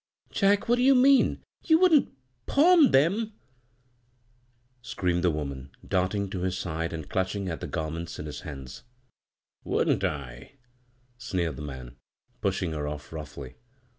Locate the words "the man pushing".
11.57-12.71